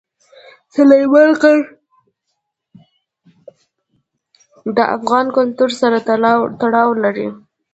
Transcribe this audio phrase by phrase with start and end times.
[0.75, 1.59] سلیمان غر
[4.75, 5.97] د افغان کلتور سره
[6.61, 7.27] تړاو لري.